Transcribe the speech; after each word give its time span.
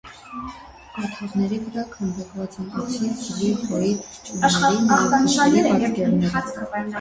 Կոթողների 0.93 1.59
վրա 1.65 1.83
քանդակված 1.95 2.55
են 2.63 2.71
օձի, 2.85 3.11
ցուլի, 3.19 3.51
խոյի, 3.67 3.93
թռչունների, 4.07 4.81
նաև 4.97 5.07
բույսերի 5.13 5.63
պատկերներ։ 5.77 6.35